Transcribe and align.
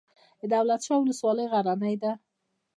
د 0.41 0.43
دولت 0.53 0.81
شاه 0.85 0.99
ولسوالۍ 1.01 1.45
غرنۍ 1.51 1.95
ده 2.03 2.11